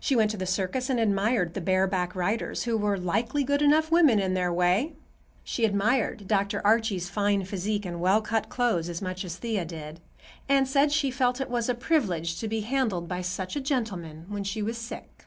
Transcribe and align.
She 0.00 0.16
went 0.16 0.30
to 0.30 0.38
the 0.38 0.46
circus 0.46 0.88
and 0.88 0.98
admired 0.98 1.52
the 1.52 1.60
bareback 1.60 2.14
riders, 2.16 2.62
who 2.62 2.78
were 2.78 2.96
"likely 2.96 3.44
good 3.44 3.60
enough 3.60 3.90
women 3.92 4.18
in 4.18 4.32
their 4.32 4.50
way." 4.50 4.94
She 5.44 5.66
admired 5.66 6.26
Dr. 6.26 6.66
Archie's 6.66 7.10
fine 7.10 7.44
physique 7.44 7.84
and 7.84 8.00
well 8.00 8.22
cut 8.22 8.48
clothes 8.48 8.88
as 8.88 9.02
much 9.02 9.22
as 9.22 9.36
Thea 9.36 9.66
did, 9.66 10.00
and 10.48 10.66
said 10.66 10.92
she 10.92 11.10
"felt 11.10 11.42
it 11.42 11.50
was 11.50 11.68
a 11.68 11.74
privilege 11.74 12.40
to 12.40 12.48
be 12.48 12.60
handled 12.62 13.06
by 13.06 13.20
such 13.20 13.54
a 13.54 13.60
gentleman 13.60 14.24
when 14.30 14.44
she 14.44 14.62
was 14.62 14.78
sick." 14.78 15.26